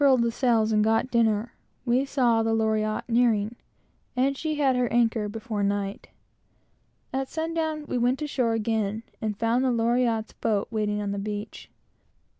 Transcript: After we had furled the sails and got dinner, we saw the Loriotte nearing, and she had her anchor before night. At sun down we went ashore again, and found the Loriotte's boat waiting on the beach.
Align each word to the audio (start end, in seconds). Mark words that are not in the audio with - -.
After 0.03 0.07
we 0.07 0.09
had 0.09 0.17
furled 0.17 0.23
the 0.31 0.31
sails 0.31 0.71
and 0.71 0.83
got 0.83 1.11
dinner, 1.11 1.53
we 1.85 2.05
saw 2.05 2.41
the 2.41 2.55
Loriotte 2.55 3.07
nearing, 3.07 3.55
and 4.15 4.35
she 4.35 4.55
had 4.55 4.75
her 4.75 4.91
anchor 4.91 5.29
before 5.29 5.61
night. 5.61 6.07
At 7.13 7.29
sun 7.29 7.53
down 7.53 7.85
we 7.85 7.99
went 7.99 8.19
ashore 8.23 8.53
again, 8.53 9.03
and 9.21 9.37
found 9.37 9.63
the 9.63 9.69
Loriotte's 9.71 10.33
boat 10.33 10.67
waiting 10.71 11.03
on 11.03 11.11
the 11.11 11.19
beach. 11.19 11.69